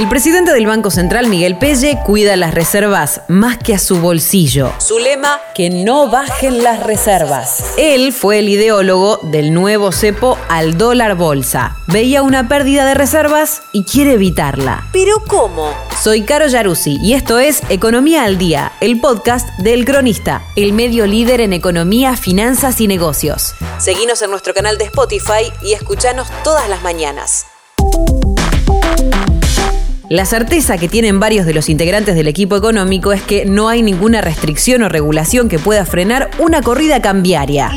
[0.00, 4.72] El presidente del Banco Central, Miguel Pelle, cuida las reservas más que a su bolsillo.
[4.78, 7.74] Su lema, que no bajen las reservas.
[7.76, 11.76] Él fue el ideólogo del nuevo cepo al dólar bolsa.
[11.86, 14.88] Veía una pérdida de reservas y quiere evitarla.
[14.90, 15.70] ¿Pero cómo?
[16.02, 21.06] Soy Caro Yaruzzi y esto es Economía al Día, el podcast del Cronista, el medio
[21.06, 23.52] líder en economía, finanzas y negocios.
[23.76, 27.44] Seguinos en nuestro canal de Spotify y escuchanos todas las mañanas.
[30.12, 33.80] La certeza que tienen varios de los integrantes del equipo económico es que no hay
[33.80, 37.70] ninguna restricción o regulación que pueda frenar una corrida cambiaria.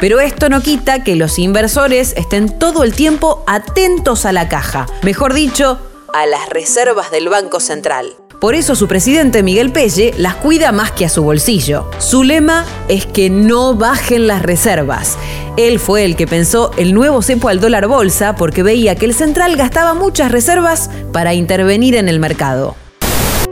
[0.00, 4.86] Pero esto no quita que los inversores estén todo el tiempo atentos a la caja,
[5.02, 5.78] mejor dicho,
[6.14, 8.14] a las reservas del Banco Central.
[8.40, 11.90] Por eso su presidente Miguel Pelle las cuida más que a su bolsillo.
[11.98, 15.18] Su lema es que no bajen las reservas.
[15.56, 19.14] Él fue el que pensó el nuevo cepo al dólar bolsa porque veía que el
[19.14, 22.76] central gastaba muchas reservas para intervenir en el mercado.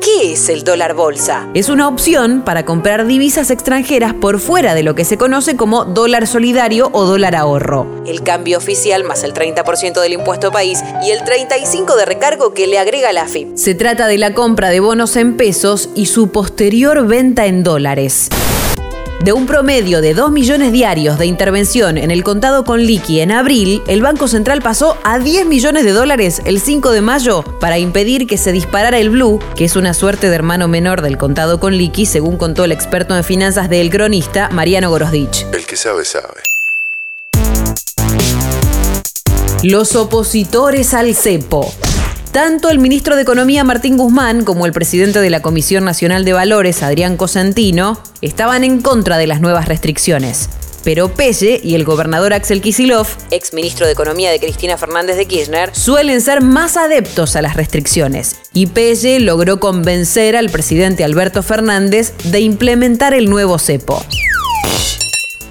[0.00, 1.48] ¿Qué es el dólar bolsa?
[1.54, 5.84] Es una opción para comprar divisas extranjeras por fuera de lo que se conoce como
[5.84, 7.86] dólar solidario o dólar ahorro.
[8.06, 12.66] El cambio oficial más el 30% del impuesto país y el 35% de recargo que
[12.68, 13.56] le agrega la AFIP.
[13.56, 18.28] Se trata de la compra de bonos en pesos y su posterior venta en dólares.
[19.20, 23.32] De un promedio de 2 millones diarios de intervención en el contado con liqui en
[23.32, 27.78] abril, el Banco Central pasó a 10 millones de dólares el 5 de mayo para
[27.78, 31.58] impedir que se disparara el blue, que es una suerte de hermano menor del contado
[31.58, 35.46] con liqui, según contó el experto en finanzas del cronista Mariano Gorosdich.
[35.52, 36.40] El que sabe, sabe.
[39.64, 41.74] Los opositores al cepo.
[42.32, 46.34] Tanto el ministro de Economía Martín Guzmán como el presidente de la Comisión Nacional de
[46.34, 50.50] Valores, Adrián Cosentino, estaban en contra de las nuevas restricciones.
[50.84, 55.26] Pero Pelle y el gobernador Axel Kisilov, ex ministro de Economía de Cristina Fernández de
[55.26, 58.36] Kirchner, suelen ser más adeptos a las restricciones.
[58.52, 64.04] Y Pelle logró convencer al presidente Alberto Fernández de implementar el nuevo cepo.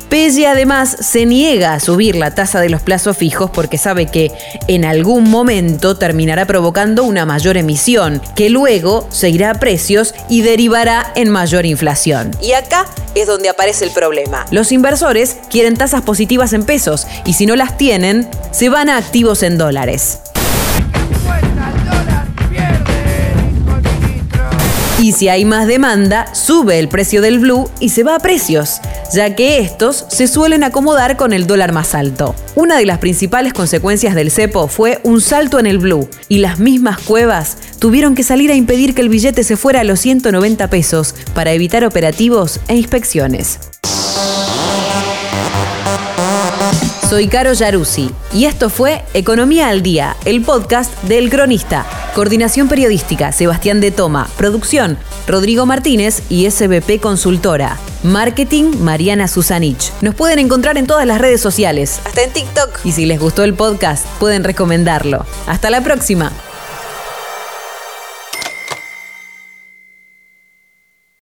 [0.09, 4.31] Pelle además se niega a subir la tasa de los plazos fijos porque sabe que
[4.67, 11.11] en algún momento terminará provocando una mayor emisión, que luego seguirá a precios y derivará
[11.15, 12.31] en mayor inflación.
[12.41, 12.85] Y acá
[13.15, 14.45] es donde aparece el problema.
[14.51, 18.97] Los inversores quieren tasas positivas en pesos y si no las tienen, se van a
[18.97, 20.19] activos en dólares.
[24.99, 28.81] Y si hay más demanda, sube el precio del blue y se va a precios,
[29.13, 32.33] ya que estos se suelen acomodar con el dólar más alto.
[32.55, 36.57] Una de las principales consecuencias del cepo fue un salto en el blue y las
[36.57, 40.67] mismas cuevas tuvieron que salir a impedir que el billete se fuera a los 190
[40.71, 43.59] pesos para evitar operativos e inspecciones.
[47.09, 51.85] Soy Caro Yaruzzi y esto fue Economía al Día, el podcast del Cronista.
[52.13, 54.27] Coordinación periodística, Sebastián de Toma.
[54.35, 57.77] Producción, Rodrigo Martínez y SBP Consultora.
[58.03, 59.93] Marketing, Mariana Susanich.
[60.01, 62.81] Nos pueden encontrar en todas las redes sociales, hasta en TikTok.
[62.83, 65.25] Y si les gustó el podcast, pueden recomendarlo.
[65.47, 66.33] Hasta la próxima.